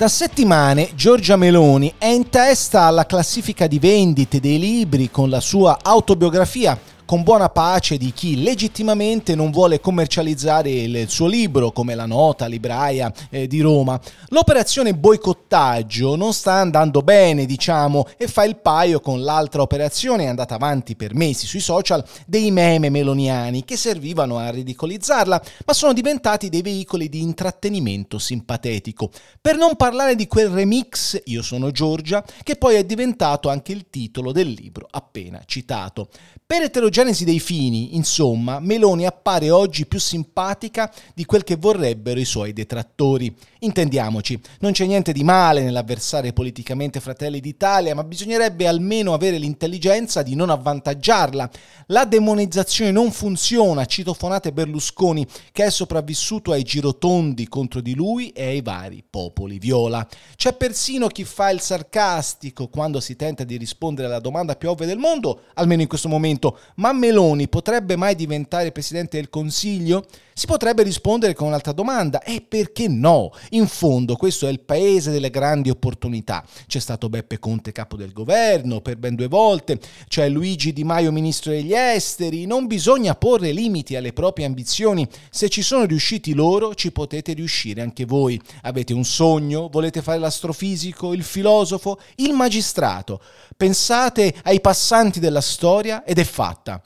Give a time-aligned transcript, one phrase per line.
[0.00, 5.40] Da settimane Giorgia Meloni è in testa alla classifica di vendite dei libri con la
[5.40, 6.74] sua autobiografia
[7.10, 12.46] con buona pace di chi legittimamente non vuole commercializzare il suo libro, come la nota
[12.46, 14.00] libraia eh, di Roma.
[14.28, 20.54] L'operazione boicottaggio non sta andando bene, diciamo, e fa il paio con l'altra operazione andata
[20.54, 26.48] avanti per mesi sui social dei meme meloniani che servivano a ridicolizzarla, ma sono diventati
[26.48, 29.10] dei veicoli di intrattenimento simpatetico.
[29.40, 33.86] Per non parlare di quel remix Io sono Giorgia, che poi è diventato anche il
[33.90, 36.08] titolo del libro appena citato.
[36.46, 36.62] Per
[37.00, 42.52] eterogenesi dei fini, insomma, Meloni appare oggi più simpatica di quel che vorrebbero i suoi
[42.52, 43.34] detrattori.
[43.60, 50.22] Intendiamoci, non c'è niente di male nell'avversare politicamente Fratelli d'Italia, ma bisognerebbe almeno avere l'intelligenza
[50.22, 51.50] di non avvantaggiarla.
[51.86, 58.46] La demonizzazione non funziona, citofonate Berlusconi, che è sopravvissuto ai girotondi contro di lui e
[58.46, 60.06] ai vari popoli viola.
[60.36, 64.86] C'è persino chi fa il sarcastico quando si tenta di rispondere alla domanda più ovvia
[64.86, 70.06] del mondo, almeno in questo momento ma Meloni potrebbe mai diventare Presidente del Consiglio?
[70.32, 73.32] Si potrebbe rispondere con un'altra domanda, e perché no?
[73.50, 76.42] In fondo questo è il paese delle grandi opportunità.
[76.66, 79.78] C'è stato Beppe Conte capo del governo per ben due volte,
[80.08, 85.50] c'è Luigi Di Maio ministro degli esteri, non bisogna porre limiti alle proprie ambizioni, se
[85.50, 88.40] ci sono riusciti loro ci potete riuscire anche voi.
[88.62, 89.68] Avete un sogno?
[89.70, 93.20] Volete fare l'astrofisico, il filosofo, il magistrato?
[93.54, 96.79] Pensate ai passanti della storia ed è fatta.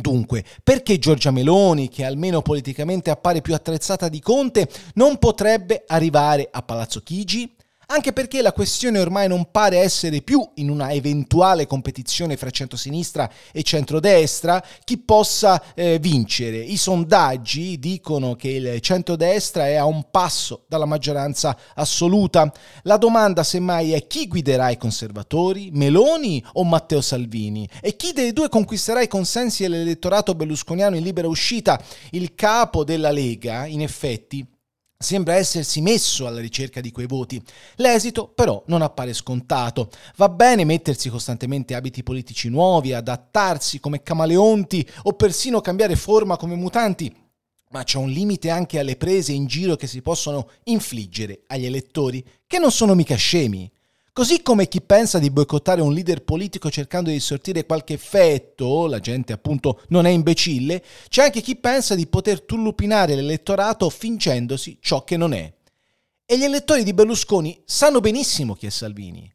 [0.00, 6.48] Dunque, perché Giorgia Meloni, che almeno politicamente appare più attrezzata di Conte, non potrebbe arrivare
[6.50, 7.56] a Palazzo Chigi?
[7.90, 13.30] Anche perché la questione ormai non pare essere più in una eventuale competizione fra centrosinistra
[13.50, 16.58] e centrodestra chi possa eh, vincere.
[16.58, 22.52] I sondaggi dicono che il centrodestra è a un passo dalla maggioranza assoluta.
[22.82, 27.66] La domanda semmai è chi guiderà i conservatori, Meloni o Matteo Salvini?
[27.80, 31.80] E chi dei due conquisterà i consensi dell'elettorato berlusconiano in libera uscita?
[32.10, 34.46] Il capo della Lega, in effetti,
[35.00, 37.40] Sembra essersi messo alla ricerca di quei voti.
[37.76, 39.90] L'esito però non appare scontato.
[40.16, 46.56] Va bene mettersi costantemente abiti politici nuovi, adattarsi come camaleonti o persino cambiare forma come
[46.56, 47.14] mutanti,
[47.70, 52.24] ma c'è un limite anche alle prese in giro che si possono infliggere agli elettori,
[52.44, 53.70] che non sono mica scemi.
[54.18, 58.98] Così come chi pensa di boicottare un leader politico cercando di sortire qualche effetto, la
[58.98, 65.04] gente appunto non è imbecille, c'è anche chi pensa di poter tullupinare l'elettorato fingendosi ciò
[65.04, 65.54] che non è.
[66.26, 69.32] E gli elettori di Berlusconi sanno benissimo chi è Salvini.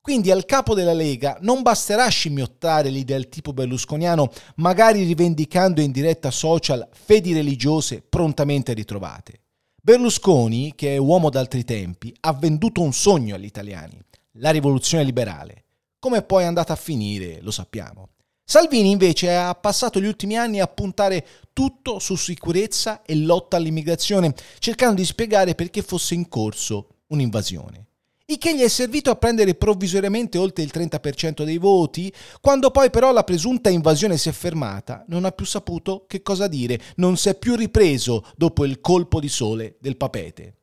[0.00, 5.92] Quindi al capo della Lega non basterà scimmiottare l'idea del tipo berlusconiano, magari rivendicando in
[5.92, 9.42] diretta social fedi religiose prontamente ritrovate.
[9.80, 14.04] Berlusconi, che è uomo d'altri tempi, ha venduto un sogno agli italiani
[14.38, 15.64] la rivoluzione liberale.
[15.98, 18.10] Come poi è andata a finire, lo sappiamo.
[18.46, 24.34] Salvini invece ha passato gli ultimi anni a puntare tutto su sicurezza e lotta all'immigrazione,
[24.58, 27.86] cercando di spiegare perché fosse in corso un'invasione.
[28.26, 32.90] Il che gli è servito a prendere provvisoriamente oltre il 30% dei voti, quando poi
[32.90, 37.16] però la presunta invasione si è fermata, non ha più saputo che cosa dire, non
[37.16, 40.56] si è più ripreso dopo il colpo di sole del papete.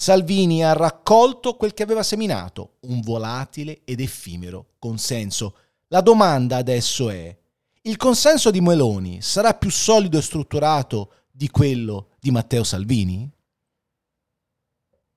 [0.00, 5.56] Salvini ha raccolto quel che aveva seminato, un volatile ed effimero consenso.
[5.88, 7.36] La domanda adesso è,
[7.82, 13.28] il consenso di Meloni sarà più solido e strutturato di quello di Matteo Salvini?